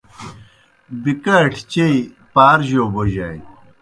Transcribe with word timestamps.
بکاٹِیْ 1.03 1.61
چئیی 1.71 1.99
پار 2.33 2.57
جوْ 2.67 2.83
بوجانیْ۔ 2.93 3.45